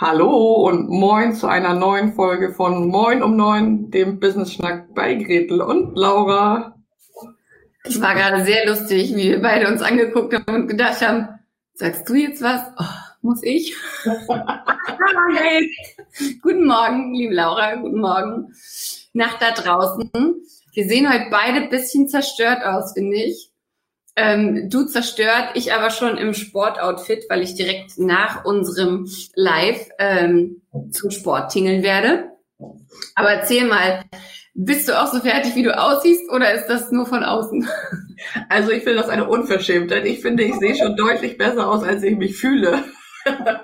Hallo 0.00 0.66
und 0.66 0.88
moin 0.88 1.34
zu 1.34 1.46
einer 1.46 1.74
neuen 1.74 2.14
Folge 2.14 2.54
von 2.54 2.88
Moin 2.88 3.22
um 3.22 3.36
neun, 3.36 3.90
dem 3.90 4.18
Business 4.18 4.54
Schnack 4.54 4.94
bei 4.94 5.14
Gretel 5.14 5.60
und 5.60 5.94
Laura. 5.94 6.74
Es 7.84 8.00
war 8.00 8.14
gerade 8.14 8.42
sehr 8.46 8.66
lustig, 8.66 9.14
wie 9.14 9.28
wir 9.28 9.42
beide 9.42 9.68
uns 9.68 9.82
angeguckt 9.82 10.32
haben 10.32 10.62
und 10.62 10.68
gedacht 10.68 11.06
haben, 11.06 11.28
sagst 11.74 12.08
du 12.08 12.14
jetzt 12.14 12.40
was? 12.40 12.62
Oh, 12.78 12.84
muss 13.20 13.42
ich? 13.42 13.76
guten 16.40 16.66
Morgen, 16.66 17.12
liebe 17.12 17.34
Laura, 17.34 17.74
guten 17.74 18.00
Morgen. 18.00 18.54
Nach 19.12 19.38
da 19.38 19.50
draußen. 19.50 20.10
Wir 20.72 20.88
sehen 20.88 21.12
heute 21.12 21.26
beide 21.30 21.68
bisschen 21.68 22.08
zerstört 22.08 22.64
aus, 22.64 22.94
finde 22.94 23.16
ich. 23.16 23.49
Ähm, 24.16 24.68
du 24.68 24.84
zerstört, 24.84 25.50
ich 25.54 25.72
aber 25.72 25.90
schon 25.90 26.16
im 26.18 26.34
Sportoutfit, 26.34 27.24
weil 27.28 27.42
ich 27.42 27.54
direkt 27.54 27.98
nach 27.98 28.44
unserem 28.44 29.08
Live 29.34 29.88
ähm, 29.98 30.62
zum 30.90 31.10
Sport 31.10 31.52
tingeln 31.52 31.82
werde. 31.82 32.30
Aber 33.14 33.30
erzähl 33.30 33.66
mal, 33.66 34.04
bist 34.54 34.88
du 34.88 35.00
auch 35.00 35.06
so 35.06 35.20
fertig, 35.20 35.54
wie 35.54 35.62
du 35.62 35.76
aussiehst, 35.76 36.30
oder 36.30 36.52
ist 36.52 36.66
das 36.66 36.90
nur 36.90 37.06
von 37.06 37.24
außen? 37.24 37.68
Also 38.50 38.70
ich 38.70 38.84
finde 38.84 38.98
das 38.98 39.08
eine 39.08 39.26
Unverschämtheit. 39.26 40.04
Ich 40.04 40.20
finde, 40.20 40.42
ich 40.42 40.54
sehe 40.56 40.76
schon 40.76 40.94
deutlich 40.94 41.38
besser 41.38 41.66
aus, 41.66 41.82
als 41.82 42.02
ich 42.02 42.18
mich 42.18 42.36
fühle. 42.36 42.84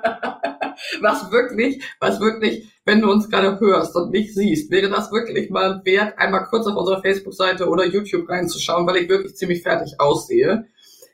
was 1.03 1.31
wirklich, 1.31 1.83
was 2.01 2.21
wirklich, 2.21 2.69
wenn 2.85 3.01
du 3.01 3.11
uns 3.11 3.29
gerade 3.29 3.59
hörst 3.61 3.97
und 3.97 4.11
nicht 4.11 4.35
siehst, 4.35 4.71
wäre 4.71 4.89
das 4.89 5.11
wirklich 5.13 5.51
mal 5.51 5.81
wert, 5.85 6.19
einmal 6.19 6.45
kurz 6.45 6.67
auf 6.67 6.77
unserer 6.77 7.03
Facebook-Seite 7.03 7.69
oder 7.69 7.85
YouTube 7.85 8.29
reinzuschauen, 8.29 8.87
weil 8.87 8.99
ich 8.99 9.09
wirklich 9.09 9.37
ziemlich 9.37 9.63
fertig 9.63 9.95
aussehe. 9.99 10.67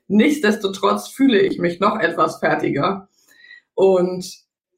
Nichtsdestotrotz 0.09 1.09
fühle 1.09 1.41
ich 1.41 1.59
mich 1.59 1.81
noch 1.81 1.99
etwas 1.99 2.39
fertiger. 2.39 3.09
Und 3.75 4.27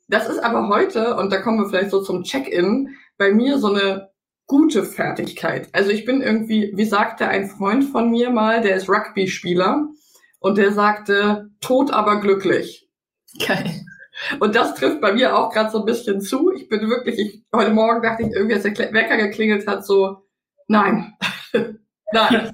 das 0.09 0.29
ist 0.29 0.39
aber 0.39 0.69
heute, 0.69 1.17
und 1.17 1.33
da 1.33 1.41
kommen 1.41 1.59
wir 1.59 1.69
vielleicht 1.69 1.91
so 1.91 2.03
zum 2.03 2.23
Check-in, 2.23 2.97
bei 3.17 3.33
mir 3.33 3.59
so 3.59 3.73
eine 3.73 4.11
gute 4.47 4.85
Fertigkeit. 4.85 5.69
Also 5.73 5.91
ich 5.91 6.05
bin 6.05 6.21
irgendwie, 6.21 6.73
wie 6.75 6.85
sagte 6.85 7.29
ein 7.29 7.49
Freund 7.49 7.85
von 7.85 8.11
mir 8.11 8.31
mal, 8.31 8.61
der 8.61 8.77
ist 8.77 8.89
Rugby-Spieler 8.89 9.89
und 10.41 10.59
der 10.59 10.73
sagte, 10.73 11.51
tot 11.61 11.91
aber 11.91 12.21
glücklich. 12.21 12.89
Geil. 13.45 13.85
Und 14.41 14.55
das 14.55 14.75
trifft 14.75 15.01
bei 15.01 15.13
mir 15.13 15.37
auch 15.37 15.53
gerade 15.53 15.71
so 15.71 15.81
ein 15.81 15.85
bisschen 15.85 16.21
zu. 16.21 16.53
Ich 16.53 16.69
bin 16.69 16.89
wirklich, 16.89 17.19
ich, 17.19 17.45
heute 17.55 17.73
Morgen 17.73 18.03
dachte 18.03 18.23
ich 18.23 18.31
irgendwie, 18.31 18.55
als 18.55 18.63
der 18.63 18.93
Wecker 18.93 19.17
geklingelt 19.17 19.67
hat, 19.67 19.85
so, 19.85 20.19
nein, 20.69 21.15
nein. 22.13 22.53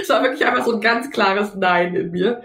es 0.00 0.08
war 0.08 0.22
wirklich 0.22 0.44
einfach 0.44 0.64
so 0.64 0.74
ein 0.74 0.80
ganz 0.80 1.10
klares 1.10 1.54
Nein 1.54 1.94
in 1.94 2.10
mir. 2.10 2.42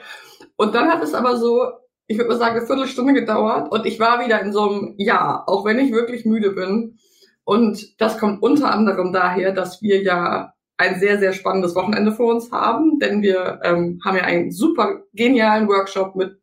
Und 0.56 0.76
dann 0.76 0.90
hat 0.90 1.04
es 1.04 1.14
aber 1.14 1.38
so, 1.38 1.72
ich 2.08 2.18
würde 2.18 2.30
mal 2.30 2.38
sagen, 2.38 2.58
eine 2.58 2.66
Viertelstunde 2.66 3.14
gedauert 3.14 3.72
und 3.72 3.86
ich 3.86 4.00
war 4.00 4.24
wieder 4.24 4.42
in 4.42 4.52
so 4.54 4.70
einem 4.70 4.96
Ja, 4.98 5.44
auch 5.48 5.66
wenn 5.66 5.80
ich 5.80 5.92
wirklich 5.92 6.26
müde 6.26 6.52
bin. 6.52 6.98
Und 7.44 8.00
das 8.00 8.18
kommt 8.18 8.44
unter 8.44 8.72
anderem 8.72 9.12
daher, 9.12 9.52
dass 9.52 9.82
wir 9.82 10.02
ja 10.02 10.54
ein 10.78 11.00
sehr, 11.00 11.20
sehr 11.20 11.34
spannendes 11.34 11.76
Wochenende 11.76 12.12
vor 12.12 12.34
uns 12.34 12.52
haben, 12.52 13.00
denn 13.00 13.22
wir 13.22 13.60
ähm, 13.64 14.00
haben 14.04 14.18
ja 14.18 14.24
einen 14.24 14.52
super 14.52 15.02
genialen 15.14 15.68
Workshop 15.68 16.16
mit 16.16 16.41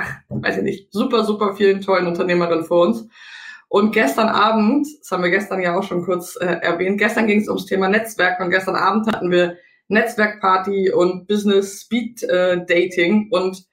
ach, 0.00 0.14
weiß 0.28 0.58
ich 0.58 0.62
nicht, 0.62 0.92
super, 0.92 1.24
super 1.24 1.54
vielen 1.54 1.80
tollen 1.80 2.06
Unternehmerinnen 2.06 2.64
vor 2.64 2.86
uns. 2.86 3.08
Und 3.68 3.92
gestern 3.92 4.28
Abend, 4.28 4.86
das 5.00 5.10
haben 5.10 5.22
wir 5.22 5.30
gestern 5.30 5.60
ja 5.60 5.76
auch 5.76 5.82
schon 5.82 6.04
kurz 6.04 6.36
äh, 6.36 6.46
erwähnt, 6.46 6.98
gestern 6.98 7.26
ging 7.26 7.40
es 7.40 7.48
ums 7.48 7.66
Thema 7.66 7.88
Netzwerk 7.88 8.40
und 8.40 8.50
gestern 8.50 8.76
Abend 8.76 9.06
hatten 9.06 9.30
wir 9.30 9.56
Netzwerkparty 9.88 10.90
und 10.90 11.26
Business 11.26 11.82
Speed 11.82 12.22
äh, 12.22 12.64
Dating 12.66 13.28
und 13.30 13.66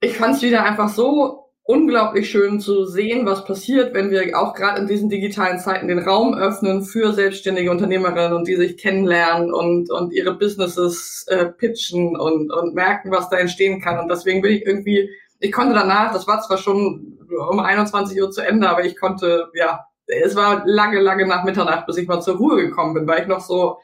ich 0.00 0.16
fand 0.16 0.36
es 0.36 0.42
wieder 0.42 0.64
einfach 0.64 0.90
so 0.90 1.43
unglaublich 1.66 2.30
schön 2.30 2.60
zu 2.60 2.84
sehen, 2.84 3.24
was 3.24 3.46
passiert, 3.46 3.94
wenn 3.94 4.10
wir 4.10 4.38
auch 4.38 4.54
gerade 4.54 4.82
in 4.82 4.86
diesen 4.86 5.08
digitalen 5.08 5.58
Zeiten 5.58 5.88
den 5.88 5.98
Raum 5.98 6.34
öffnen 6.34 6.82
für 6.82 7.14
selbstständige 7.14 7.70
Unternehmerinnen 7.70 8.34
und 8.34 8.46
die 8.46 8.56
sich 8.56 8.76
kennenlernen 8.76 9.52
und, 9.52 9.90
und 9.90 10.12
ihre 10.12 10.34
Businesses 10.34 11.24
äh, 11.28 11.46
pitchen 11.46 12.16
und, 12.16 12.52
und 12.52 12.74
merken, 12.74 13.10
was 13.10 13.30
da 13.30 13.38
entstehen 13.38 13.80
kann. 13.80 13.98
Und 13.98 14.08
deswegen 14.08 14.42
bin 14.42 14.52
ich 14.52 14.66
irgendwie, 14.66 15.08
ich 15.40 15.52
konnte 15.52 15.74
danach, 15.74 16.12
das 16.12 16.26
war 16.26 16.42
zwar 16.42 16.58
schon 16.58 17.18
um 17.50 17.58
21 17.58 18.20
Uhr 18.20 18.30
zu 18.30 18.42
Ende, 18.42 18.68
aber 18.68 18.84
ich 18.84 18.98
konnte, 18.98 19.48
ja, 19.54 19.86
es 20.06 20.36
war 20.36 20.64
lange, 20.66 21.00
lange 21.00 21.26
nach 21.26 21.44
Mitternacht, 21.44 21.86
bis 21.86 21.96
ich 21.96 22.06
mal 22.06 22.20
zur 22.20 22.36
Ruhe 22.36 22.56
gekommen 22.56 22.92
bin, 22.92 23.06
weil 23.06 23.22
ich 23.22 23.26
noch 23.26 23.40
so 23.40 23.78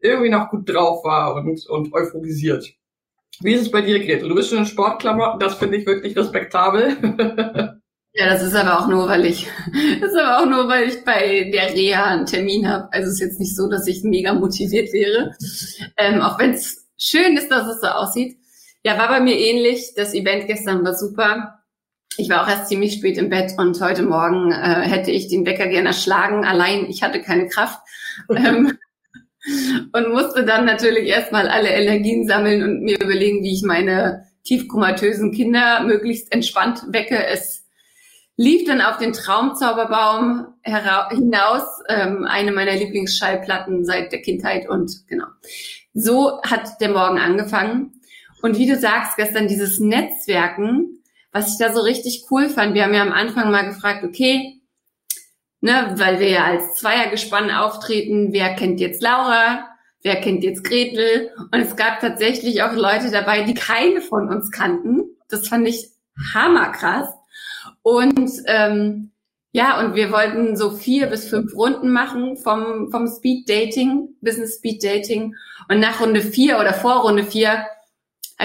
irgendwie 0.00 0.30
noch 0.30 0.48
gut 0.48 0.68
drauf 0.72 1.04
war 1.04 1.34
und, 1.34 1.66
und 1.68 1.92
euphorisiert. 1.92 2.66
Wie 3.40 3.52
ist 3.52 3.62
es 3.62 3.70
bei 3.70 3.82
dir, 3.82 3.98
Gretel? 3.98 4.28
Du 4.28 4.34
bist 4.34 4.50
schon 4.50 4.58
in 4.58 4.66
Sportklamotten, 4.66 5.40
das 5.40 5.56
finde 5.56 5.76
ich 5.76 5.86
wirklich 5.86 6.16
respektabel. 6.16 6.96
ja, 8.14 8.26
das 8.26 8.42
ist 8.42 8.54
aber 8.54 8.80
auch 8.80 8.88
nur, 8.88 9.08
weil 9.08 9.26
ich, 9.26 9.46
das 10.00 10.12
ist 10.12 10.18
aber 10.18 10.42
auch 10.42 10.46
nur, 10.46 10.68
weil 10.68 10.88
ich 10.88 11.04
bei 11.04 11.50
der 11.52 11.74
Reha 11.74 12.04
einen 12.04 12.26
Termin 12.26 12.68
habe. 12.68 12.88
Also 12.92 13.08
es 13.08 13.14
ist 13.14 13.20
jetzt 13.20 13.40
nicht 13.40 13.56
so, 13.56 13.68
dass 13.68 13.86
ich 13.86 14.02
mega 14.02 14.32
motiviert 14.32 14.92
wäre. 14.92 15.34
Ähm, 15.96 16.22
auch 16.22 16.38
wenn 16.38 16.52
es 16.52 16.86
schön 16.96 17.36
ist, 17.36 17.50
dass 17.50 17.68
es 17.68 17.80
so 17.80 17.88
aussieht. 17.88 18.38
Ja, 18.84 18.98
war 18.98 19.08
bei 19.08 19.20
mir 19.20 19.36
ähnlich. 19.36 19.92
Das 19.96 20.14
Event 20.14 20.46
gestern 20.46 20.84
war 20.84 20.94
super. 20.94 21.60
Ich 22.18 22.30
war 22.30 22.42
auch 22.42 22.48
erst 22.48 22.68
ziemlich 22.68 22.94
spät 22.94 23.18
im 23.18 23.28
Bett 23.28 23.52
und 23.58 23.78
heute 23.82 24.02
Morgen 24.02 24.50
äh, 24.50 24.82
hätte 24.88 25.10
ich 25.10 25.28
den 25.28 25.44
Wecker 25.44 25.66
gerne 25.66 25.88
erschlagen. 25.88 26.46
Allein 26.46 26.86
ich 26.86 27.02
hatte 27.02 27.20
keine 27.20 27.48
Kraft. 27.48 27.80
Ähm, 28.30 28.78
und 29.92 30.12
musste 30.12 30.44
dann 30.44 30.64
natürlich 30.64 31.08
erstmal 31.08 31.48
alle 31.48 31.68
Energien 31.68 32.26
sammeln 32.26 32.62
und 32.62 32.82
mir 32.82 33.00
überlegen, 33.00 33.42
wie 33.42 33.52
ich 33.52 33.62
meine 33.62 34.26
tiefkomatösen 34.44 35.32
Kinder 35.32 35.82
möglichst 35.82 36.32
entspannt 36.32 36.82
wecke. 36.88 37.24
Es 37.26 37.64
lief 38.36 38.66
dann 38.66 38.80
auf 38.80 38.98
den 38.98 39.12
Traumzauberbaum 39.12 40.46
hinaus, 40.62 41.62
ähm, 41.88 42.24
eine 42.24 42.52
meiner 42.52 42.74
Lieblingsschallplatten 42.74 43.84
seit 43.84 44.12
der 44.12 44.22
Kindheit 44.22 44.68
und 44.68 45.06
genau. 45.08 45.26
So 45.94 46.40
hat 46.42 46.80
der 46.80 46.90
Morgen 46.90 47.18
angefangen. 47.18 47.92
Und 48.42 48.58
wie 48.58 48.66
du 48.66 48.76
sagst, 48.76 49.16
gestern 49.16 49.48
dieses 49.48 49.80
Netzwerken, 49.80 51.02
was 51.32 51.52
ich 51.52 51.58
da 51.58 51.72
so 51.72 51.80
richtig 51.80 52.26
cool 52.30 52.48
fand, 52.48 52.74
wir 52.74 52.84
haben 52.84 52.94
ja 52.94 53.02
am 53.02 53.12
Anfang 53.12 53.50
mal 53.50 53.66
gefragt, 53.66 54.04
okay, 54.04 54.55
ne, 55.60 55.94
weil 55.96 56.20
wir 56.20 56.28
ja 56.28 56.44
als 56.44 56.76
Zweiergespann 56.76 57.50
auftreten. 57.50 58.32
Wer 58.32 58.54
kennt 58.54 58.80
jetzt 58.80 59.02
Laura? 59.02 59.68
Wer 60.02 60.16
kennt 60.16 60.44
jetzt 60.44 60.64
Gretel? 60.64 61.30
Und 61.52 61.60
es 61.60 61.76
gab 61.76 62.00
tatsächlich 62.00 62.62
auch 62.62 62.72
Leute 62.72 63.10
dabei, 63.10 63.42
die 63.42 63.54
keine 63.54 64.00
von 64.00 64.28
uns 64.28 64.50
kannten. 64.50 65.02
Das 65.28 65.48
fand 65.48 65.66
ich 65.66 65.90
hammerkrass. 66.32 67.08
Und 67.82 68.30
ähm, 68.46 69.10
ja, 69.52 69.80
und 69.80 69.94
wir 69.94 70.12
wollten 70.12 70.56
so 70.56 70.70
vier 70.70 71.06
bis 71.06 71.28
fünf 71.28 71.54
Runden 71.54 71.90
machen 71.90 72.36
vom, 72.36 72.90
vom 72.90 73.08
Speed 73.08 73.48
Dating, 73.48 74.10
Business 74.20 74.56
Speed 74.56 74.84
Dating. 74.84 75.34
Und 75.68 75.80
nach 75.80 76.00
Runde 76.00 76.20
vier 76.20 76.60
oder 76.60 76.74
vor 76.74 77.02
Runde 77.02 77.24
vier 77.24 77.64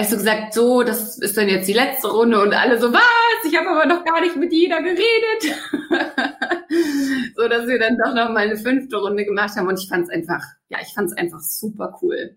ich 0.00 0.08
so 0.08 0.16
gesagt, 0.16 0.54
so, 0.54 0.82
das 0.82 1.18
ist 1.18 1.36
dann 1.36 1.48
jetzt 1.48 1.68
die 1.68 1.74
letzte 1.74 2.08
Runde 2.08 2.40
und 2.40 2.54
alle 2.54 2.80
so, 2.80 2.92
was? 2.92 3.44
Ich 3.44 3.56
habe 3.56 3.68
aber 3.68 3.86
noch 3.86 4.04
gar 4.04 4.20
nicht 4.20 4.36
mit 4.36 4.52
jeder 4.52 4.80
geredet. 4.82 5.58
so 7.36 7.48
dass 7.48 7.66
wir 7.66 7.78
dann 7.78 7.98
doch 7.98 8.14
noch 8.14 8.30
mal 8.30 8.44
eine 8.44 8.56
fünfte 8.56 8.96
Runde 8.96 9.24
gemacht 9.24 9.56
haben 9.56 9.68
und 9.68 9.78
ich 9.78 9.88
fand 9.88 10.04
es 10.04 10.10
einfach, 10.10 10.42
ja, 10.68 10.78
ich 10.80 10.94
fand 10.94 11.10
es 11.10 11.16
einfach 11.16 11.40
super 11.40 11.98
cool. 12.00 12.36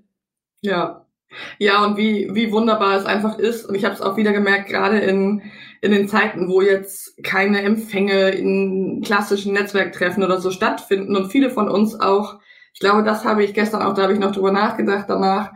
Ja. 0.62 1.06
Ja, 1.58 1.84
und 1.84 1.98
wie, 1.98 2.30
wie 2.34 2.52
wunderbar 2.52 2.98
es 2.98 3.06
einfach 3.06 3.40
ist. 3.40 3.66
Und 3.66 3.76
ich 3.76 3.84
habe 3.84 3.96
es 3.96 4.02
auch 4.02 4.16
wieder 4.16 4.32
gemerkt, 4.32 4.70
gerade 4.70 5.00
in, 5.00 5.42
in 5.82 5.92
den 5.92 6.08
Zeiten, 6.08 6.48
wo 6.48 6.62
jetzt 6.62 7.22
keine 7.24 7.62
Empfänge 7.62 8.30
in 8.30 9.02
klassischen 9.04 9.54
Netzwerktreffen 9.54 10.24
oder 10.24 10.40
so 10.40 10.52
stattfinden 10.52 11.16
und 11.16 11.32
viele 11.32 11.50
von 11.50 11.70
uns 11.70 12.00
auch, 12.00 12.40
ich 12.74 12.80
glaube, 12.80 13.04
das 13.04 13.24
habe 13.26 13.44
ich 13.44 13.54
gestern 13.54 13.82
auch, 13.82 13.94
da 13.94 14.04
habe 14.04 14.14
ich 14.14 14.20
noch 14.20 14.32
drüber 14.34 14.52
nachgedacht 14.52 15.06
danach, 15.08 15.52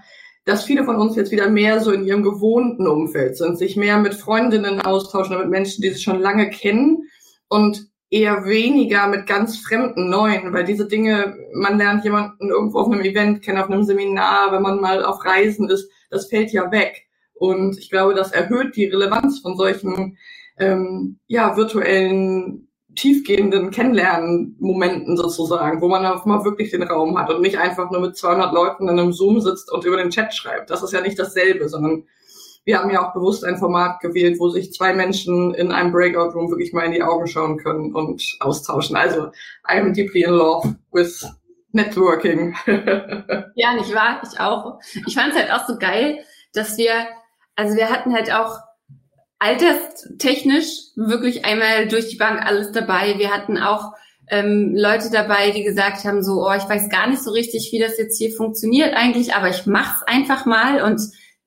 dass 0.45 0.63
viele 0.63 0.83
von 0.83 0.95
uns 0.95 1.15
jetzt 1.15 1.31
wieder 1.31 1.50
mehr 1.50 1.80
so 1.80 1.91
in 1.91 2.06
ihrem 2.06 2.24
gewohnten 2.24 2.88
Umfeld 2.88 3.38
sind, 3.38 3.57
sich 3.57 3.75
mehr 3.75 4.00
mit 4.00 4.13
Freundinnen 4.13 4.81
austauschen, 4.81 5.38
mit 5.38 5.50
Menschen, 5.50 5.81
die 5.81 5.89
sie 5.89 6.01
schon 6.01 6.19
lange 6.19 6.50
kennen 6.50 7.03
und 7.50 7.89
eher 8.09 8.45
weniger 8.45 9.07
mit 9.07 9.27
ganz 9.27 9.57
fremden 9.57 10.09
Neuen, 10.09 10.51
weil 10.51 10.63
diese 10.63 10.88
Dinge, 10.88 11.36
man 11.53 11.77
lernt 11.77 12.03
jemanden 12.03 12.50
irgendwo 12.50 12.80
auf 12.80 12.91
einem 12.91 13.01
Event 13.01 13.44
kennen, 13.44 13.59
auf 13.59 13.69
einem 13.69 13.83
Seminar, 13.83 14.51
wenn 14.51 14.63
man 14.63 14.81
mal 14.81 15.06
auf 15.06 15.24
Reisen 15.24 15.69
ist, 15.69 15.91
das 16.09 16.27
fällt 16.27 16.51
ja 16.51 16.71
weg. 16.71 17.06
Und 17.33 17.77
ich 17.77 17.89
glaube, 17.89 18.15
das 18.15 18.31
erhöht 18.31 18.75
die 18.75 18.85
Relevanz 18.85 19.39
von 19.39 19.56
solchen 19.56 20.18
ähm, 20.57 21.19
ja, 21.27 21.56
virtuellen, 21.56 22.69
tiefgehenden 22.95 23.71
Kennenlernen-Momenten 23.71 25.15
sozusagen, 25.15 25.81
wo 25.81 25.88
man 25.88 26.06
auch 26.06 26.25
mal 26.25 26.44
wirklich 26.44 26.71
den 26.71 26.83
Raum 26.83 27.18
hat 27.18 27.30
und 27.30 27.41
nicht 27.41 27.57
einfach 27.57 27.91
nur 27.91 28.01
mit 28.01 28.18
200 28.18 28.53
Leuten 28.53 28.89
in 28.89 29.00
einem 29.00 29.13
Zoom 29.13 29.39
sitzt 29.41 29.71
und 29.71 29.86
über 29.86 29.97
den 29.97 30.09
Chat 30.09 30.33
schreibt. 30.33 30.69
Das 30.69 30.83
ist 30.83 30.94
ja 30.94 31.01
nicht 31.01 31.19
dasselbe, 31.19 31.69
sondern 31.69 32.06
wir 32.65 32.80
haben 32.80 32.89
ja 32.91 33.07
auch 33.07 33.13
bewusst 33.13 33.45
ein 33.45 33.57
Format 33.57 34.00
gewählt, 34.00 34.39
wo 34.39 34.50
sich 34.50 34.74
zwei 34.74 34.94
Menschen 34.94 35.53
in 35.53 35.71
einem 35.71 35.91
Breakout 35.91 36.38
Room 36.38 36.50
wirklich 36.50 36.74
mal 36.74 36.86
in 36.86 36.91
die 36.91 37.03
Augen 37.03 37.27
schauen 37.27 37.57
können 37.57 37.94
und 37.95 38.21
austauschen. 38.39 38.95
Also 38.95 39.31
I'm 39.68 39.94
deeply 39.94 40.24
in 40.24 40.31
love 40.31 40.75
with 40.92 41.25
Networking. 41.71 42.56
ja, 43.56 43.74
nicht 43.74 43.94
wahr? 43.94 44.21
Ich 44.24 44.39
auch. 44.39 44.80
Ich 45.07 45.13
fand 45.13 45.33
es 45.33 45.39
halt 45.39 45.51
auch 45.51 45.68
so 45.68 45.77
geil, 45.77 46.19
dass 46.53 46.77
wir, 46.77 47.07
also 47.56 47.75
wir 47.75 47.89
hatten 47.89 48.13
halt 48.13 48.31
auch 48.33 48.57
alterstechnisch 49.39 50.91
wirklich 50.95 51.45
einmal 51.45 51.88
durch 51.88 52.09
die 52.09 52.18
Bank 52.18 52.45
alles 52.45 52.71
dabei. 52.71 53.18
Wir 53.18 53.31
hatten 53.31 53.57
auch 53.57 53.94
ähm, 54.30 54.75
Leute 54.75 55.09
dabei, 55.12 55.51
die 55.51 55.63
gesagt 55.63 56.03
haben, 56.03 56.21
so, 56.24 56.45
oh, 56.45 56.53
ich 56.53 56.68
weiß 56.68 56.89
gar 56.89 57.07
nicht 57.07 57.24
so 57.24 57.31
richtig, 57.31 57.69
wie 57.71 57.80
das 57.80 57.97
jetzt 57.97 58.18
hier 58.18 58.31
funktioniert 58.31 58.94
eigentlich, 58.94 59.33
aber 59.33 59.50
ich 59.50 59.65
mach's 59.65 60.03
einfach 60.03 60.45
mal 60.45 60.83
und 60.83 61.01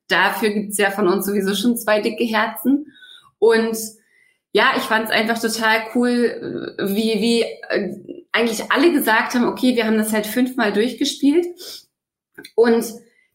dafür 0.07 0.49
gibt's 0.49 0.77
ja 0.77 0.91
von 0.91 1.07
uns 1.07 1.25
sowieso 1.25 1.55
schon 1.55 1.77
zwei 1.77 2.01
dicke 2.01 2.25
Herzen. 2.25 2.87
Und 3.39 3.77
ja, 4.51 4.73
ich 4.75 4.83
fand 4.83 5.05
es 5.05 5.11
einfach 5.11 5.39
total 5.39 5.83
cool, 5.95 6.75
wie, 6.79 7.21
wie 7.21 7.41
äh, 7.41 8.23
eigentlich 8.31 8.71
alle 8.71 8.91
gesagt 8.91 9.33
haben, 9.33 9.45
okay, 9.47 9.75
wir 9.75 9.85
haben 9.85 9.97
das 9.97 10.13
halt 10.13 10.27
fünfmal 10.27 10.73
durchgespielt. 10.73 11.47
Und 12.55 12.85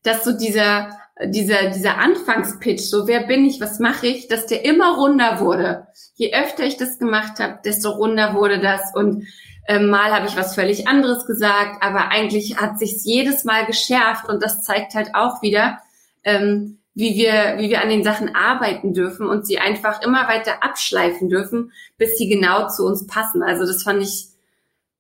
dass 0.03 0.25
so 0.25 0.37
dieser, 0.37 0.91
dieser, 1.27 1.71
dieser 1.71 1.99
Anfangspitch, 1.99 2.83
so 2.83 3.09
wer 3.09 3.27
bin 3.27 3.45
ich, 3.45 3.61
was 3.61 3.81
mache 3.81 4.07
ich, 4.07 4.29
dass 4.29 4.47
der 4.47 4.65
immer 4.65 4.97
runder 4.97 5.41
wurde. 5.41 5.87
Je 6.15 6.33
öfter 6.35 6.65
ich 6.65 6.77
das 6.77 6.99
gemacht 6.99 7.41
habe, 7.41 7.59
desto 7.65 7.91
runder 7.91 8.35
wurde 8.35 8.61
das. 8.61 8.95
Und 8.95 9.27
ähm, 9.67 9.91
mal 9.91 10.13
habe 10.13 10.27
ich 10.27 10.37
was 10.37 10.55
völlig 10.55 10.87
anderes 10.87 11.27
gesagt, 11.27 11.83
aber 11.83 12.11
eigentlich 12.11 12.57
hat 12.59 12.79
sich's 12.79 13.05
jedes 13.05 13.45
Mal 13.45 13.67
geschärft 13.67 14.29
und 14.29 14.43
das 14.43 14.63
zeigt 14.63 14.95
halt 14.95 15.15
auch 15.15 15.43
wieder, 15.43 15.79
ähm, 16.25 16.79
wie 16.95 17.17
wir, 17.17 17.57
wie 17.59 17.71
wir 17.71 17.83
an 17.83 17.91
den 17.91 18.03
Sachen 18.03 18.35
arbeiten 18.35 18.93
dürfen 18.93 19.29
und 19.29 19.47
sie 19.47 19.59
einfach 19.59 20.03
immer 20.03 20.29
weiter 20.29 20.63
abschleifen 20.63 21.29
dürfen, 21.29 21.73
bis 21.97 22.17
sie 22.17 22.29
genau 22.29 22.69
zu 22.69 22.85
uns 22.87 23.07
passen. 23.07 23.43
Also 23.43 23.67
das 23.67 23.83
fand 23.83 24.03
ich, 24.03 24.29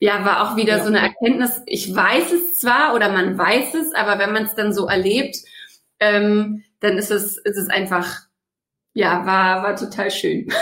ja, 0.01 0.25
war 0.25 0.43
auch 0.43 0.57
wieder 0.57 0.79
ja. 0.79 0.83
so 0.83 0.89
eine 0.89 1.01
Erkenntnis. 1.01 1.63
Ich 1.67 1.95
weiß 1.95 2.33
es 2.33 2.59
zwar 2.59 2.95
oder 2.95 3.11
man 3.11 3.37
weiß 3.37 3.75
es, 3.75 3.95
aber 3.95 4.19
wenn 4.19 4.33
man 4.33 4.45
es 4.45 4.55
dann 4.55 4.73
so 4.73 4.87
erlebt, 4.87 5.39
ähm, 6.01 6.63
dann 6.81 6.97
ist 6.97 7.11
es, 7.11 7.39
ist 7.39 7.57
es 7.57 7.69
einfach, 7.69 8.29
ja, 8.93 9.25
war, 9.27 9.63
war 9.63 9.77
total 9.77 10.11
schön. 10.11 10.49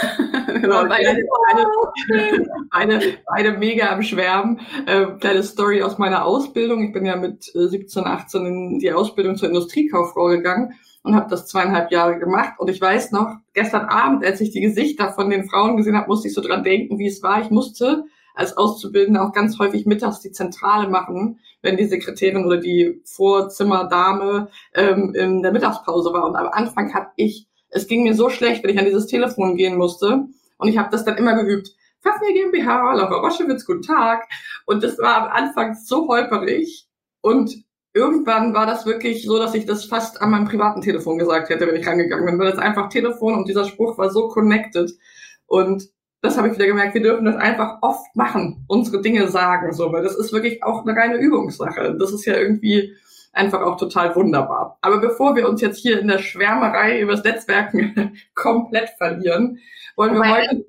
Genau, 0.46 0.86
beide, 0.88 1.22
beide, 1.48 2.36
beide, 2.72 3.18
beide 3.26 3.58
mega 3.58 3.92
am 3.92 4.02
Schwärmen. 4.02 4.60
Äh, 4.86 5.06
kleine 5.20 5.42
Story 5.42 5.82
aus 5.82 5.98
meiner 5.98 6.24
Ausbildung. 6.24 6.82
Ich 6.86 6.92
bin 6.92 7.04
ja 7.04 7.14
mit 7.16 7.44
17, 7.44 8.02
äh, 8.02 8.06
18 8.06 8.46
in 8.46 8.78
die 8.78 8.90
Ausbildung 8.90 9.36
zur 9.36 9.48
Industriekauffrau 9.48 10.28
gegangen 10.28 10.72
und 11.02 11.14
habe 11.14 11.30
das 11.30 11.46
zweieinhalb 11.46 11.92
Jahre 11.92 12.18
gemacht. 12.18 12.54
Und 12.58 12.68
ich 12.68 12.80
weiß 12.80 13.12
noch, 13.12 13.36
gestern 13.52 13.86
Abend, 13.86 14.24
als 14.24 14.40
ich 14.40 14.50
die 14.50 14.60
Gesichter 14.60 15.12
von 15.12 15.30
den 15.30 15.48
Frauen 15.48 15.76
gesehen 15.76 15.96
habe, 15.96 16.08
musste 16.08 16.28
ich 16.28 16.34
so 16.34 16.40
dran 16.40 16.64
denken, 16.64 16.98
wie 16.98 17.06
es 17.06 17.22
war. 17.22 17.40
Ich 17.42 17.50
musste 17.50 18.04
als 18.36 18.56
Auszubildende 18.56 19.20
auch 19.22 19.32
ganz 19.32 19.58
häufig 19.58 19.86
mittags 19.86 20.20
die 20.20 20.30
Zentrale 20.30 20.88
machen, 20.88 21.40
wenn 21.62 21.76
die 21.76 21.86
Sekretärin 21.86 22.44
oder 22.44 22.58
die 22.58 23.00
Vorzimmerdame 23.04 24.48
ähm, 24.74 25.14
in 25.14 25.42
der 25.42 25.52
Mittagspause 25.52 26.12
war. 26.12 26.26
Und 26.26 26.36
am 26.36 26.48
Anfang 26.48 26.94
habe 26.94 27.08
ich, 27.16 27.48
es 27.70 27.86
ging 27.88 28.04
mir 28.04 28.14
so 28.14 28.28
schlecht, 28.28 28.62
wenn 28.62 28.70
ich 28.70 28.78
an 28.78 28.84
dieses 28.84 29.06
Telefon 29.06 29.56
gehen 29.56 29.76
musste. 29.76 30.26
Und 30.58 30.68
ich 30.68 30.78
habe 30.78 30.90
das 30.90 31.04
dann 31.04 31.16
immer 31.16 31.34
geübt. 31.34 31.70
Fafnir 32.00 32.34
GmbH, 32.34 32.92
Laura 32.92 33.20
Roschewitz, 33.20 33.64
guten 33.64 33.82
Tag. 33.82 34.28
Und 34.66 34.84
das 34.84 34.98
war 34.98 35.22
am 35.22 35.28
Anfang 35.30 35.74
so 35.74 36.06
holperig. 36.06 36.86
Und 37.22 37.64
irgendwann 37.94 38.52
war 38.52 38.66
das 38.66 38.84
wirklich 38.84 39.24
so, 39.24 39.38
dass 39.38 39.54
ich 39.54 39.64
das 39.64 39.86
fast 39.86 40.20
an 40.20 40.30
meinem 40.30 40.46
privaten 40.46 40.82
Telefon 40.82 41.16
gesagt 41.18 41.48
hätte, 41.48 41.66
wenn 41.66 41.76
ich 41.76 41.86
rangegangen 41.86 42.26
bin, 42.26 42.38
weil 42.38 42.50
das 42.50 42.58
einfach 42.58 42.90
Telefon 42.90 43.34
und 43.34 43.48
dieser 43.48 43.64
Spruch 43.64 43.96
war 43.96 44.10
so 44.10 44.28
connected. 44.28 44.92
Und 45.46 45.88
das 46.26 46.36
habe 46.36 46.48
ich 46.48 46.54
wieder 46.54 46.66
gemerkt, 46.66 46.94
wir 46.94 47.02
dürfen 47.02 47.24
das 47.24 47.36
einfach 47.36 47.78
oft 47.80 48.14
machen, 48.14 48.64
unsere 48.68 49.00
Dinge 49.00 49.28
sagen, 49.28 49.72
so, 49.72 49.92
weil 49.92 50.02
das 50.02 50.16
ist 50.16 50.32
wirklich 50.32 50.62
auch 50.62 50.86
eine 50.86 50.96
reine 50.96 51.16
Übungssache. 51.16 51.96
Das 51.98 52.12
ist 52.12 52.26
ja 52.26 52.34
irgendwie 52.34 52.94
einfach 53.32 53.62
auch 53.62 53.76
total 53.76 54.14
wunderbar. 54.16 54.78
Aber 54.80 54.98
bevor 54.98 55.36
wir 55.36 55.48
uns 55.48 55.60
jetzt 55.60 55.78
hier 55.78 56.00
in 56.00 56.08
der 56.08 56.18
Schwärmerei 56.18 57.00
übers 57.00 57.22
Netzwerken 57.22 58.18
komplett 58.34 58.90
verlieren, 58.98 59.58
wollen 59.96 60.14
wir 60.14 60.20
Wobei, 60.20 60.48
heute. 60.48 60.66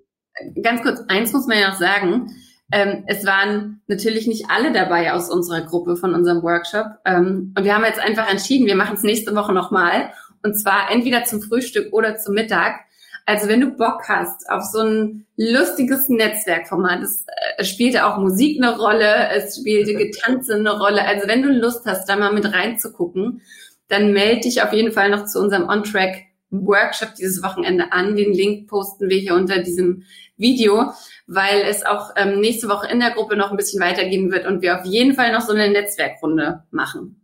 Ganz 0.62 0.82
kurz, 0.84 1.02
eins 1.08 1.34
muss 1.34 1.48
man 1.48 1.58
ja 1.60 1.70
noch 1.70 1.78
sagen. 1.78 2.32
Ähm, 2.72 3.06
es 3.08 3.26
waren 3.26 3.82
natürlich 3.88 4.28
nicht 4.28 4.46
alle 4.50 4.74
dabei 4.74 5.14
aus 5.14 5.30
unserer 5.30 5.62
Gruppe 5.62 5.96
von 5.96 6.14
unserem 6.14 6.44
Workshop. 6.44 6.86
Ähm, 7.06 7.54
und 7.58 7.64
wir 7.64 7.74
haben 7.74 7.86
jetzt 7.86 8.00
einfach 8.00 8.30
entschieden, 8.30 8.68
wir 8.68 8.76
machen 8.76 8.96
es 8.96 9.04
nächste 9.04 9.34
Woche 9.36 9.54
nochmal. 9.54 10.12
Und 10.44 10.60
zwar 10.60 10.92
entweder 10.92 11.24
zum 11.24 11.42
Frühstück 11.42 11.94
oder 11.94 12.18
zum 12.18 12.36
Mittag. 12.36 12.82
Also 13.28 13.50
wenn 13.50 13.60
du 13.60 13.72
Bock 13.72 14.08
hast 14.08 14.50
auf 14.50 14.64
so 14.64 14.80
ein 14.80 15.26
lustiges 15.36 16.08
Netzwerkformat, 16.08 17.04
es 17.04 17.26
äh, 17.58 17.66
spielte 17.66 18.06
auch 18.06 18.18
Musik 18.20 18.58
eine 18.58 18.78
Rolle, 18.78 19.30
es 19.36 19.58
spielte 19.58 19.94
Getanze 19.96 20.56
eine 20.56 20.80
Rolle. 20.80 21.06
Also 21.06 21.28
wenn 21.28 21.42
du 21.42 21.50
Lust 21.50 21.86
hast, 21.86 22.08
da 22.08 22.16
mal 22.16 22.32
mit 22.32 22.46
reinzugucken, 22.46 23.42
dann 23.90 24.14
melde 24.14 24.42
dich 24.42 24.62
auf 24.62 24.72
jeden 24.72 24.94
Fall 24.94 25.10
noch 25.10 25.26
zu 25.26 25.42
unserem 25.42 25.68
On-Track 25.68 26.24
Workshop 26.52 27.16
dieses 27.16 27.44
Wochenende 27.44 27.92
an. 27.92 28.16
Den 28.16 28.32
Link 28.32 28.70
posten 28.70 29.10
wir 29.10 29.18
hier 29.18 29.36
unter 29.36 29.58
diesem 29.58 30.04
Video, 30.38 30.94
weil 31.28 31.64
es 31.64 31.86
auch 31.86 32.12
ähm, 32.16 32.40
nächste 32.40 32.70
Woche 32.70 32.88
in 32.90 33.02
der 33.02 33.12
Gruppe 33.12 33.36
noch 33.36 33.52
ein 33.52 33.58
bisschen 33.58 33.82
weitergehen 33.82 34.32
wird 34.32 34.46
und 34.46 34.62
wir 34.62 34.80
auf 34.80 34.86
jeden 34.86 35.16
Fall 35.16 35.34
noch 35.34 35.42
so 35.42 35.52
eine 35.52 35.70
Netzwerkrunde 35.70 36.64
machen. 36.72 37.17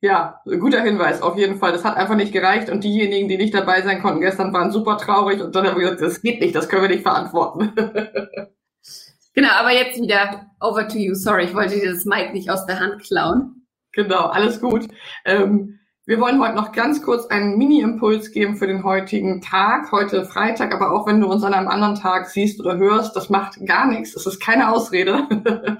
Ja, 0.00 0.40
guter 0.44 0.80
Hinweis, 0.80 1.22
auf 1.22 1.36
jeden 1.36 1.58
Fall. 1.58 1.72
Das 1.72 1.84
hat 1.84 1.96
einfach 1.96 2.14
nicht 2.14 2.32
gereicht 2.32 2.70
und 2.70 2.84
diejenigen, 2.84 3.28
die 3.28 3.36
nicht 3.36 3.52
dabei 3.52 3.82
sein 3.82 4.00
konnten 4.00 4.20
gestern, 4.20 4.52
waren 4.52 4.70
super 4.70 4.96
traurig 4.96 5.42
und 5.42 5.56
dann 5.56 5.66
haben 5.66 5.76
wir 5.76 5.90
gesagt, 5.90 6.02
das 6.02 6.22
geht 6.22 6.40
nicht, 6.40 6.54
das 6.54 6.68
können 6.68 6.82
wir 6.82 6.88
nicht 6.88 7.02
verantworten. 7.02 7.72
genau, 9.34 9.50
aber 9.50 9.72
jetzt 9.72 10.00
wieder 10.00 10.46
over 10.60 10.86
to 10.86 10.98
you. 10.98 11.14
Sorry, 11.14 11.44
ich 11.44 11.54
wollte 11.54 11.80
dir 11.80 11.92
das 11.92 12.04
Mic 12.04 12.32
nicht 12.32 12.48
aus 12.48 12.64
der 12.66 12.78
Hand 12.78 13.02
klauen. 13.02 13.66
Genau, 13.92 14.26
alles 14.26 14.60
gut. 14.60 14.86
Ähm, 15.24 15.80
wir 16.06 16.20
wollen 16.20 16.40
heute 16.40 16.54
noch 16.54 16.72
ganz 16.72 17.02
kurz 17.02 17.26
einen 17.26 17.58
Mini-Impuls 17.58 18.30
geben 18.30 18.56
für 18.56 18.68
den 18.68 18.84
heutigen 18.84 19.42
Tag, 19.42 19.90
heute 19.90 20.24
Freitag, 20.24 20.72
aber 20.72 20.92
auch 20.92 21.06
wenn 21.08 21.20
du 21.20 21.26
uns 21.26 21.42
an 21.42 21.52
einem 21.52 21.68
anderen 21.68 21.96
Tag 21.96 22.30
siehst 22.30 22.60
oder 22.60 22.78
hörst, 22.78 23.16
das 23.16 23.30
macht 23.30 23.58
gar 23.66 23.86
nichts, 23.86 24.14
es 24.14 24.26
ist 24.26 24.40
keine 24.40 24.72
Ausrede, 24.72 25.26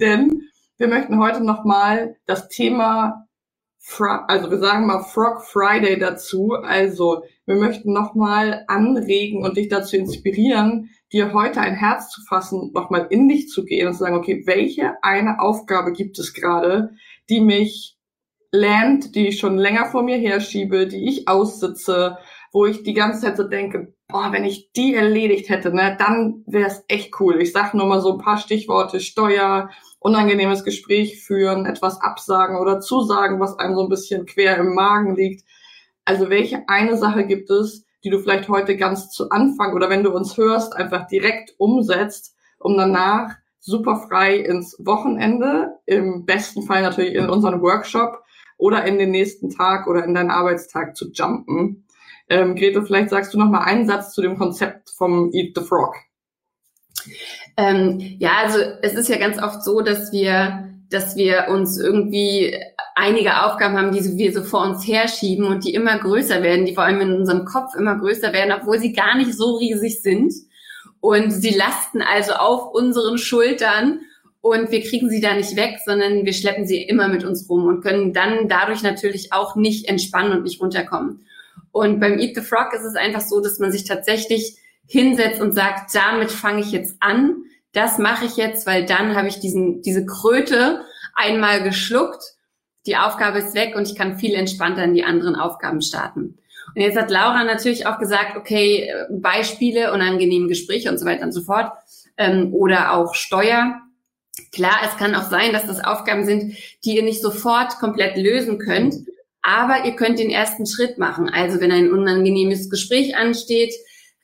denn 0.00 0.42
wir 0.78 0.88
möchten 0.88 1.18
heute 1.18 1.44
nochmal 1.44 2.16
das 2.26 2.48
Thema, 2.48 3.25
also 4.26 4.50
wir 4.50 4.58
sagen 4.58 4.86
mal 4.86 5.02
Frog 5.02 5.44
Friday 5.44 5.98
dazu, 5.98 6.52
also 6.52 7.22
wir 7.46 7.56
möchten 7.56 7.92
nochmal 7.92 8.64
anregen 8.66 9.44
und 9.44 9.56
dich 9.56 9.68
dazu 9.68 9.96
inspirieren, 9.96 10.90
dir 11.12 11.32
heute 11.32 11.60
ein 11.60 11.74
Herz 11.74 12.10
zu 12.10 12.20
fassen, 12.22 12.72
nochmal 12.74 13.06
in 13.10 13.28
dich 13.28 13.48
zu 13.48 13.64
gehen 13.64 13.86
und 13.86 13.94
zu 13.94 14.00
sagen, 14.00 14.16
okay, 14.16 14.42
welche 14.46 15.02
eine 15.02 15.40
Aufgabe 15.40 15.92
gibt 15.92 16.18
es 16.18 16.34
gerade, 16.34 16.90
die 17.30 17.40
mich 17.40 17.96
Land, 18.52 19.14
die 19.14 19.28
ich 19.28 19.38
schon 19.38 19.58
länger 19.58 19.86
vor 19.86 20.02
mir 20.02 20.16
herschiebe, 20.16 20.86
die 20.86 21.08
ich 21.08 21.28
aussitze, 21.28 22.18
wo 22.52 22.66
ich 22.66 22.82
die 22.82 22.94
ganze 22.94 23.22
Zeit 23.22 23.36
so 23.36 23.44
denke, 23.44 23.94
boah, 24.08 24.32
wenn 24.32 24.44
ich 24.44 24.72
die 24.72 24.94
erledigt 24.94 25.48
hätte, 25.48 25.74
ne, 25.74 25.96
dann 25.98 26.44
wäre 26.46 26.68
es 26.68 26.84
echt 26.88 27.20
cool. 27.20 27.40
Ich 27.40 27.52
sag 27.52 27.74
nur 27.74 27.86
mal 27.86 28.00
so 28.00 28.12
ein 28.12 28.18
paar 28.18 28.38
Stichworte, 28.38 29.00
Steuer, 29.00 29.70
unangenehmes 29.98 30.64
Gespräch 30.64 31.22
führen, 31.22 31.66
etwas 31.66 32.00
absagen 32.00 32.58
oder 32.58 32.80
zusagen, 32.80 33.40
was 33.40 33.58
einem 33.58 33.74
so 33.74 33.82
ein 33.82 33.88
bisschen 33.88 34.26
quer 34.26 34.58
im 34.58 34.74
Magen 34.74 35.16
liegt. 35.16 35.44
Also 36.04 36.30
welche 36.30 36.68
eine 36.68 36.96
Sache 36.96 37.26
gibt 37.26 37.50
es, 37.50 37.84
die 38.04 38.10
du 38.10 38.20
vielleicht 38.20 38.48
heute 38.48 38.76
ganz 38.76 39.10
zu 39.10 39.30
Anfang 39.30 39.74
oder 39.74 39.90
wenn 39.90 40.04
du 40.04 40.12
uns 40.12 40.36
hörst, 40.36 40.76
einfach 40.76 41.08
direkt 41.08 41.54
umsetzt, 41.58 42.36
um 42.60 42.76
danach 42.76 43.34
super 43.58 43.96
frei 44.08 44.36
ins 44.36 44.76
Wochenende, 44.78 45.80
im 45.86 46.24
besten 46.24 46.62
Fall 46.62 46.82
natürlich 46.82 47.14
in 47.14 47.28
unseren 47.28 47.60
Workshop 47.62 48.22
oder 48.58 48.84
in 48.84 48.98
den 48.98 49.10
nächsten 49.10 49.50
Tag 49.50 49.88
oder 49.88 50.04
in 50.04 50.14
deinen 50.14 50.30
Arbeitstag 50.30 50.96
zu 50.96 51.10
jumpen. 51.10 51.85
Ähm, 52.28 52.56
Grete, 52.56 52.82
vielleicht 52.82 53.10
sagst 53.10 53.32
du 53.34 53.38
noch 53.38 53.48
mal 53.48 53.62
einen 53.62 53.86
Satz 53.86 54.12
zu 54.12 54.22
dem 54.22 54.36
Konzept 54.36 54.90
vom 54.90 55.30
Eat 55.32 55.56
the 55.56 55.62
Frog. 55.64 55.94
Ähm, 57.56 58.16
ja, 58.18 58.32
also 58.42 58.58
es 58.82 58.94
ist 58.94 59.08
ja 59.08 59.16
ganz 59.16 59.40
oft 59.40 59.62
so, 59.62 59.80
dass 59.80 60.12
wir, 60.12 60.68
dass 60.90 61.16
wir 61.16 61.46
uns 61.48 61.78
irgendwie 61.78 62.56
einige 62.94 63.44
Aufgaben 63.44 63.76
haben, 63.76 63.92
die 63.92 64.16
wir 64.16 64.32
so 64.32 64.42
vor 64.42 64.62
uns 64.62 64.86
herschieben 64.86 65.46
und 65.46 65.64
die 65.64 65.74
immer 65.74 65.98
größer 65.98 66.42
werden, 66.42 66.66
die 66.66 66.74
vor 66.74 66.84
allem 66.84 67.00
in 67.00 67.12
unserem 67.12 67.44
Kopf 67.44 67.74
immer 67.76 67.96
größer 67.96 68.32
werden, 68.32 68.54
obwohl 68.58 68.78
sie 68.78 68.92
gar 68.92 69.16
nicht 69.16 69.34
so 69.34 69.56
riesig 69.56 70.02
sind. 70.02 70.32
Und 71.00 71.30
sie 71.30 71.54
lasten 71.54 72.02
also 72.02 72.32
auf 72.32 72.74
unseren 72.74 73.18
Schultern 73.18 74.00
und 74.40 74.70
wir 74.70 74.80
kriegen 74.80 75.10
sie 75.10 75.20
da 75.20 75.34
nicht 75.34 75.56
weg, 75.56 75.78
sondern 75.84 76.24
wir 76.24 76.32
schleppen 76.32 76.66
sie 76.66 76.82
immer 76.82 77.08
mit 77.08 77.24
uns 77.24 77.48
rum 77.48 77.66
und 77.66 77.82
können 77.82 78.12
dann 78.12 78.48
dadurch 78.48 78.82
natürlich 78.82 79.32
auch 79.32 79.56
nicht 79.56 79.88
entspannen 79.88 80.32
und 80.32 80.42
nicht 80.42 80.60
runterkommen. 80.60 81.25
Und 81.76 82.00
beim 82.00 82.18
Eat 82.18 82.34
the 82.34 82.40
Frog 82.40 82.72
ist 82.72 82.86
es 82.86 82.96
einfach 82.96 83.20
so, 83.20 83.42
dass 83.42 83.58
man 83.58 83.70
sich 83.70 83.84
tatsächlich 83.84 84.56
hinsetzt 84.86 85.42
und 85.42 85.52
sagt, 85.52 85.94
damit 85.94 86.32
fange 86.32 86.62
ich 86.62 86.72
jetzt 86.72 86.96
an, 87.00 87.36
das 87.74 87.98
mache 87.98 88.24
ich 88.24 88.38
jetzt, 88.38 88.66
weil 88.66 88.86
dann 88.86 89.14
habe 89.14 89.28
ich 89.28 89.40
diesen, 89.40 89.82
diese 89.82 90.06
Kröte 90.06 90.86
einmal 91.14 91.62
geschluckt, 91.62 92.22
die 92.86 92.96
Aufgabe 92.96 93.40
ist 93.40 93.54
weg 93.54 93.76
und 93.76 93.86
ich 93.86 93.94
kann 93.94 94.18
viel 94.18 94.34
entspannter 94.34 94.84
in 94.84 94.94
die 94.94 95.04
anderen 95.04 95.36
Aufgaben 95.36 95.82
starten. 95.82 96.38
Und 96.74 96.80
jetzt 96.80 96.96
hat 96.96 97.10
Laura 97.10 97.44
natürlich 97.44 97.86
auch 97.86 97.98
gesagt, 97.98 98.38
okay, 98.38 98.90
Beispiele, 99.10 99.92
unangenehme 99.92 100.48
Gespräche 100.48 100.88
und 100.90 100.96
so 100.96 101.04
weiter 101.04 101.24
und 101.24 101.32
so 101.32 101.42
fort 101.42 101.72
ähm, 102.16 102.54
oder 102.54 102.94
auch 102.94 103.14
Steuer. 103.14 103.82
Klar, 104.50 104.78
es 104.82 104.96
kann 104.96 105.14
auch 105.14 105.28
sein, 105.28 105.52
dass 105.52 105.66
das 105.66 105.84
Aufgaben 105.84 106.24
sind, 106.24 106.56
die 106.86 106.96
ihr 106.96 107.02
nicht 107.02 107.20
sofort 107.20 107.78
komplett 107.80 108.16
lösen 108.16 108.58
könnt, 108.58 108.94
aber 109.46 109.84
ihr 109.84 109.94
könnt 109.94 110.18
den 110.18 110.30
ersten 110.30 110.66
Schritt 110.66 110.98
machen. 110.98 111.30
Also 111.30 111.60
wenn 111.60 111.70
ein 111.70 111.92
unangenehmes 111.92 112.68
Gespräch 112.68 113.16
ansteht, 113.16 113.72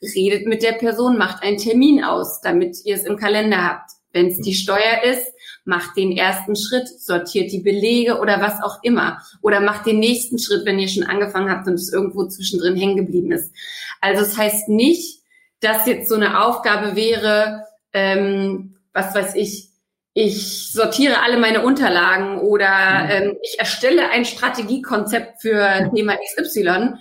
redet 0.01 0.45
mit 0.45 0.63
der 0.63 0.73
Person, 0.73 1.17
macht 1.17 1.43
einen 1.43 1.57
Termin 1.57 2.03
aus, 2.03 2.41
damit 2.41 2.75
ihr 2.83 2.95
es 2.95 3.05
im 3.05 3.15
Kalender 3.15 3.63
habt. 3.63 3.91
Wenn 4.11 4.27
es 4.27 4.41
die 4.41 4.53
Steuer 4.53 5.01
ist, 5.05 5.31
macht 5.63 5.95
den 5.95 6.11
ersten 6.11 6.57
Schritt, 6.57 6.89
sortiert 6.89 7.53
die 7.53 7.61
Belege 7.61 8.19
oder 8.19 8.41
was 8.41 8.61
auch 8.61 8.83
immer. 8.83 9.21
Oder 9.41 9.61
macht 9.61 9.85
den 9.85 9.99
nächsten 9.99 10.39
Schritt, 10.39 10.65
wenn 10.65 10.77
ihr 10.77 10.89
schon 10.89 11.05
angefangen 11.05 11.49
habt 11.49 11.69
und 11.69 11.75
es 11.75 11.93
irgendwo 11.93 12.27
zwischendrin 12.27 12.75
hängen 12.75 12.97
geblieben 12.97 13.31
ist. 13.31 13.53
Also 14.01 14.23
es 14.23 14.31
das 14.31 14.37
heißt 14.37 14.67
nicht, 14.67 15.21
dass 15.61 15.87
jetzt 15.87 16.09
so 16.09 16.15
eine 16.15 16.43
Aufgabe 16.43 16.97
wäre, 16.97 17.63
ähm, 17.93 18.75
was 18.91 19.15
weiß 19.15 19.35
ich, 19.35 19.69
ich 20.13 20.71
sortiere 20.71 21.23
alle 21.23 21.37
meine 21.37 21.63
Unterlagen 21.63 22.39
oder 22.39 23.03
mhm. 23.03 23.09
ähm, 23.09 23.37
ich 23.41 23.57
erstelle 23.59 24.09
ein 24.09 24.25
Strategiekonzept 24.25 25.41
für 25.41 25.89
Thema 25.93 26.15
XY, 26.17 26.95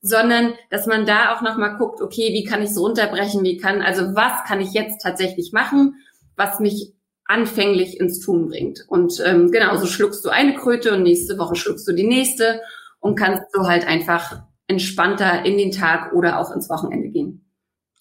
sondern 0.00 0.54
dass 0.70 0.86
man 0.86 1.06
da 1.06 1.34
auch 1.34 1.42
nochmal 1.42 1.76
guckt, 1.76 2.00
okay, 2.00 2.32
wie 2.32 2.44
kann 2.44 2.62
ich 2.62 2.70
es 2.70 2.78
runterbrechen, 2.78 3.44
wie 3.44 3.56
kann, 3.56 3.82
also 3.82 4.14
was 4.14 4.44
kann 4.46 4.60
ich 4.60 4.72
jetzt 4.72 5.02
tatsächlich 5.02 5.52
machen, 5.52 5.94
was 6.36 6.60
mich 6.60 6.92
anfänglich 7.24 7.98
ins 7.98 8.20
Tun 8.20 8.48
bringt. 8.48 8.84
Und 8.88 9.22
ähm, 9.24 9.50
genau, 9.50 9.76
so 9.76 9.86
schluckst 9.86 10.24
du 10.24 10.30
eine 10.30 10.54
Kröte 10.54 10.94
und 10.94 11.02
nächste 11.02 11.38
Woche 11.38 11.56
schluckst 11.56 11.86
du 11.88 11.92
die 11.92 12.06
nächste 12.06 12.60
und 13.00 13.16
kannst 13.16 13.42
so 13.52 13.66
halt 13.66 13.86
einfach 13.86 14.42
entspannter 14.68 15.44
in 15.44 15.58
den 15.58 15.70
Tag 15.70 16.12
oder 16.12 16.40
auch 16.40 16.52
ins 16.52 16.68
Wochenende 16.68 17.08
gehen. 17.08 17.46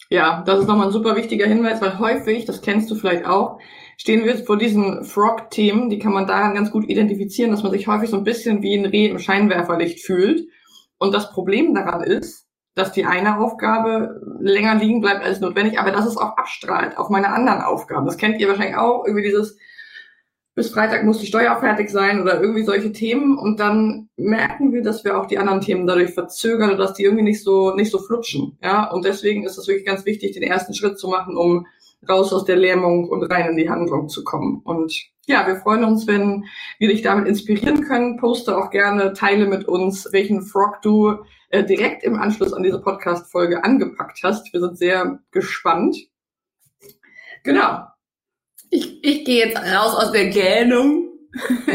Ja, 0.09 0.43
das 0.45 0.59
ist 0.59 0.67
nochmal 0.67 0.87
ein 0.87 0.93
super 0.93 1.15
wichtiger 1.15 1.47
Hinweis, 1.47 1.81
weil 1.81 1.97
häufig, 1.97 2.45
das 2.45 2.61
kennst 2.61 2.89
du 2.91 2.95
vielleicht 2.95 3.25
auch, 3.25 3.59
stehen 3.97 4.25
wir 4.25 4.37
vor 4.37 4.57
diesen 4.57 5.03
Frog-Themen, 5.03 5.89
die 5.89 5.99
kann 5.99 6.13
man 6.13 6.27
daran 6.27 6.53
ganz 6.53 6.71
gut 6.71 6.87
identifizieren, 6.89 7.51
dass 7.51 7.63
man 7.63 7.71
sich 7.71 7.87
häufig 7.87 8.09
so 8.09 8.17
ein 8.17 8.23
bisschen 8.23 8.61
wie 8.61 8.75
ein 8.75 8.85
Reh 8.85 9.07
im 9.07 9.19
Scheinwerferlicht 9.19 10.05
fühlt. 10.05 10.47
Und 10.97 11.13
das 11.13 11.31
Problem 11.31 11.73
daran 11.73 12.01
ist, 12.01 12.45
dass 12.75 12.91
die 12.91 13.05
eine 13.05 13.39
Aufgabe 13.39 14.21
länger 14.39 14.75
liegen 14.75 15.01
bleibt 15.01 15.23
als 15.23 15.39
notwendig, 15.39 15.79
aber 15.79 15.91
dass 15.91 16.05
es 16.05 16.17
auch 16.17 16.37
abstrahlt 16.37 16.97
auf 16.97 17.09
meine 17.09 17.31
anderen 17.31 17.61
Aufgaben. 17.61 18.05
Das 18.05 18.17
kennt 18.17 18.39
ihr 18.39 18.49
wahrscheinlich 18.49 18.75
auch, 18.75 19.05
irgendwie 19.05 19.23
dieses, 19.23 19.57
bis 20.55 20.69
Freitag 20.69 21.03
muss 21.05 21.19
die 21.19 21.25
Steuer 21.25 21.57
fertig 21.57 21.89
sein 21.89 22.21
oder 22.21 22.41
irgendwie 22.41 22.63
solche 22.63 22.91
Themen 22.91 23.37
und 23.37 23.59
dann 23.59 24.09
merken 24.17 24.73
wir, 24.73 24.83
dass 24.83 25.05
wir 25.05 25.17
auch 25.17 25.25
die 25.25 25.37
anderen 25.37 25.61
Themen 25.61 25.87
dadurch 25.87 26.13
verzögern 26.13 26.69
oder 26.69 26.77
dass 26.77 26.93
die 26.93 27.03
irgendwie 27.03 27.23
nicht 27.23 27.43
so, 27.43 27.73
nicht 27.73 27.91
so 27.91 27.99
flutschen. 27.99 28.57
Ja, 28.61 28.89
und 28.91 29.05
deswegen 29.05 29.45
ist 29.45 29.57
es 29.57 29.67
wirklich 29.67 29.85
ganz 29.85 30.05
wichtig, 30.05 30.33
den 30.33 30.43
ersten 30.43 30.73
Schritt 30.73 30.99
zu 30.99 31.07
machen, 31.07 31.37
um 31.37 31.67
raus 32.07 32.33
aus 32.33 32.45
der 32.45 32.55
Lähmung 32.55 33.09
und 33.09 33.23
rein 33.23 33.51
in 33.51 33.57
die 33.57 33.69
Handlung 33.69 34.09
zu 34.09 34.23
kommen. 34.23 34.61
Und 34.63 34.93
ja, 35.27 35.45
wir 35.47 35.55
freuen 35.57 35.83
uns, 35.83 36.07
wenn 36.07 36.45
wir 36.77 36.89
dich 36.89 37.01
damit 37.01 37.27
inspirieren 37.27 37.83
können. 37.83 38.17
Poste 38.17 38.57
auch 38.57 38.69
gerne, 38.69 39.13
teile 39.13 39.47
mit 39.47 39.67
uns, 39.67 40.07
welchen 40.11 40.41
Frog 40.43 40.81
du 40.81 41.15
äh, 41.49 41.63
direkt 41.63 42.03
im 42.03 42.15
Anschluss 42.15 42.53
an 42.53 42.63
diese 42.63 42.79
Podcast-Folge 42.79 43.63
angepackt 43.63 44.19
hast. 44.23 44.51
Wir 44.53 44.59
sind 44.59 44.77
sehr 44.77 45.19
gespannt. 45.31 45.97
Genau. 47.43 47.85
Ich, 48.69 49.03
ich 49.03 49.25
gehe 49.25 49.47
jetzt 49.47 49.57
raus 49.57 49.95
aus 49.95 50.11
der 50.11 50.29
Gähnung 50.29 51.09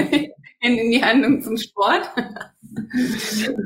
in 0.60 0.90
die 0.90 1.02
Handlung 1.02 1.42
zum 1.42 1.56
Sport. 1.56 2.10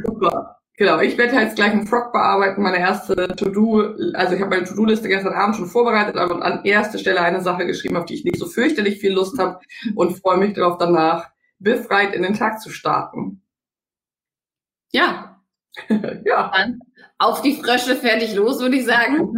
Super. 0.05 0.57
Genau, 0.77 0.99
ich 0.99 1.17
werde 1.17 1.37
jetzt 1.37 1.55
gleich 1.55 1.71
einen 1.71 1.87
Frog 1.87 2.13
bearbeiten, 2.13 2.61
meine 2.61 2.81
erste 2.81 3.29
To-Do, 3.37 3.95
also 4.15 4.35
ich 4.35 4.41
habe 4.41 4.51
meine 4.51 4.65
To-Do-Liste 4.65 5.09
gestern 5.09 5.33
Abend 5.33 5.55
schon 5.55 5.69
vorbereitet, 5.69 6.17
aber 6.17 6.45
an 6.45 6.65
erster 6.65 6.99
Stelle 6.99 7.21
eine 7.21 7.43
Sache 7.43 7.65
geschrieben, 7.65 7.97
auf 7.97 8.07
die 8.07 8.15
ich 8.15 8.25
nicht 8.25 8.39
so 8.39 8.47
fürchterlich 8.47 8.99
viel 8.99 9.13
Lust 9.13 9.39
habe 9.39 9.61
und 9.95 10.19
freue 10.19 10.39
mich 10.39 10.55
darauf, 10.55 10.77
danach 10.79 11.31
befreit 11.61 12.13
in 12.13 12.23
den 12.23 12.35
Tag 12.35 12.61
zu 12.61 12.71
starten. 12.71 13.41
Ja. 14.93 15.41
ja. 16.25 16.51
Dann 16.53 16.81
auf 17.19 17.41
die 17.43 17.55
Frösche 17.55 17.95
fertig 17.95 18.35
los, 18.35 18.61
würde 18.61 18.77
ich 18.77 18.85
sagen. 18.85 19.33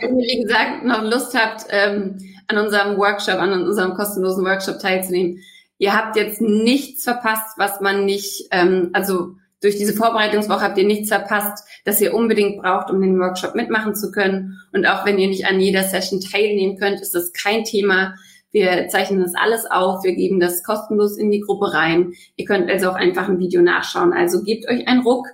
Wenn 0.00 0.18
ihr, 0.18 0.26
wie 0.26 0.42
gesagt, 0.42 0.84
noch 0.84 1.02
Lust 1.02 1.34
habt, 1.38 1.64
ähm, 1.70 2.18
an 2.48 2.58
unserem 2.58 2.98
Workshop, 2.98 3.36
an 3.36 3.52
unserem 3.52 3.94
kostenlosen 3.94 4.44
Workshop 4.44 4.80
teilzunehmen, 4.80 5.40
ihr 5.78 5.96
habt 5.96 6.16
jetzt 6.16 6.42
nichts 6.42 7.04
verpasst, 7.04 7.56
was 7.56 7.80
man 7.80 8.04
nicht, 8.04 8.48
ähm, 8.50 8.90
also 8.92 9.36
durch 9.64 9.76
diese 9.76 9.94
Vorbereitungswoche 9.94 10.60
habt 10.60 10.76
ihr 10.76 10.84
nichts 10.84 11.08
verpasst, 11.08 11.64
das 11.86 12.00
ihr 12.00 12.12
unbedingt 12.12 12.60
braucht, 12.60 12.90
um 12.90 13.00
den 13.00 13.18
Workshop 13.18 13.54
mitmachen 13.54 13.94
zu 13.94 14.10
können. 14.10 14.60
Und 14.74 14.86
auch 14.86 15.06
wenn 15.06 15.18
ihr 15.18 15.28
nicht 15.28 15.46
an 15.46 15.58
jeder 15.58 15.82
Session 15.82 16.20
teilnehmen 16.20 16.76
könnt, 16.76 17.00
ist 17.00 17.14
das 17.14 17.32
kein 17.32 17.64
Thema. 17.64 18.14
Wir 18.52 18.88
zeichnen 18.88 19.22
das 19.22 19.34
alles 19.34 19.64
auf, 19.64 20.04
wir 20.04 20.14
geben 20.14 20.38
das 20.38 20.62
kostenlos 20.62 21.16
in 21.16 21.30
die 21.30 21.40
Gruppe 21.40 21.72
rein. 21.72 22.12
Ihr 22.36 22.44
könnt 22.44 22.70
also 22.70 22.90
auch 22.90 22.94
einfach 22.94 23.26
ein 23.28 23.38
Video 23.38 23.62
nachschauen. 23.62 24.12
Also 24.12 24.42
gebt 24.42 24.68
euch 24.68 24.86
einen 24.86 25.00
Ruck, 25.00 25.26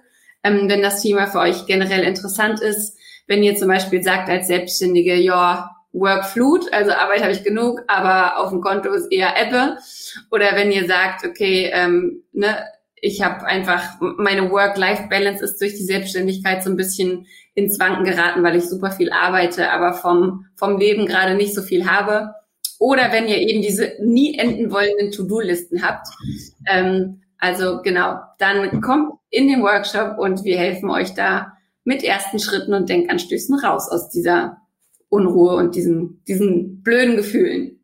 ähm, 0.45 0.69
wenn 0.69 0.81
das 0.81 1.03
Thema 1.03 1.27
für 1.27 1.41
euch 1.41 1.67
generell 1.67 2.05
interessant 2.05 2.61
ist. 2.61 2.97
Wenn 3.27 3.43
ihr 3.43 3.57
zum 3.57 3.67
Beispiel 3.67 4.03
sagt 4.03 4.29
als 4.29 4.47
Selbstständige, 4.47 5.17
ja, 5.17 5.71
Workflut, 5.93 6.73
also 6.73 6.93
Arbeit 6.93 7.23
habe 7.23 7.33
ich 7.33 7.43
genug, 7.43 7.81
aber 7.89 8.39
auf 8.39 8.51
dem 8.51 8.61
Konto 8.61 8.91
ist 8.93 9.11
eher 9.11 9.35
Ebbe. 9.37 9.77
Oder 10.31 10.55
wenn 10.55 10.71
ihr 10.71 10.87
sagt, 10.87 11.27
okay, 11.27 11.69
ähm, 11.75 12.23
ne, 12.33 12.57
ich 13.01 13.23
habe 13.23 13.45
einfach, 13.47 14.01
meine 14.01 14.51
Work-Life-Balance 14.51 15.45
ist 15.45 15.61
durch 15.61 15.75
die 15.75 15.85
Selbstständigkeit 15.85 16.63
so 16.63 16.71
ein 16.71 16.77
bisschen 16.77 17.27
ins 17.55 17.79
Wanken 17.81 18.05
geraten, 18.05 18.43
weil 18.43 18.57
ich 18.57 18.69
super 18.69 18.91
viel 18.91 19.11
arbeite, 19.11 19.71
aber 19.71 19.95
vom, 19.95 20.47
vom 20.57 20.79
Leben 20.79 21.07
gerade 21.07 21.35
nicht 21.35 21.55
so 21.55 21.63
viel 21.63 21.87
habe. 21.87 22.35
Oder 22.79 23.13
wenn 23.13 23.27
ihr 23.27 23.39
eben 23.39 23.63
diese 23.63 23.93
nie 24.01 24.39
enden 24.39 24.71
wollenden 24.71 25.11
To-Do-Listen 25.13 25.83
habt. 25.83 26.09
Ähm, 26.67 27.23
also 27.39 27.81
genau, 27.83 28.19
dann 28.39 28.81
kommt 28.81 29.15
in 29.31 29.49
den 29.49 29.63
Workshop 29.63 30.19
und 30.19 30.45
wir 30.45 30.59
helfen 30.59 30.91
euch 30.91 31.15
da 31.15 31.53
mit 31.85 32.05
ersten 32.05 32.39
Schritten 32.39 32.75
und 32.75 32.89
Denkanstößen 32.89 33.59
raus 33.59 33.89
aus 33.91 34.11
dieser 34.11 34.59
Unruhe 35.09 35.57
und 35.57 35.75
diesen, 35.75 36.23
diesen 36.29 36.83
blöden 36.83 37.17
Gefühlen. 37.17 37.81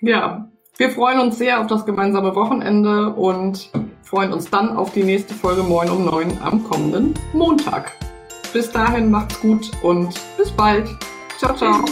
Ja, 0.00 0.50
wir 0.76 0.90
freuen 0.90 1.20
uns 1.20 1.38
sehr 1.38 1.60
auf 1.60 1.66
das 1.66 1.86
gemeinsame 1.86 2.34
Wochenende 2.34 3.12
und 3.14 3.70
freuen 4.08 4.32
uns 4.32 4.48
dann 4.48 4.74
auf 4.76 4.92
die 4.92 5.04
nächste 5.04 5.34
Folge 5.34 5.62
Moin 5.62 5.90
um 5.90 6.04
9 6.06 6.38
am 6.42 6.64
kommenden 6.64 7.14
Montag. 7.34 7.92
Bis 8.52 8.70
dahin 8.72 9.10
macht's 9.10 9.38
gut 9.40 9.70
und 9.82 10.14
bis 10.38 10.50
bald. 10.50 10.88
Ciao, 11.38 11.54
ciao. 11.54 11.84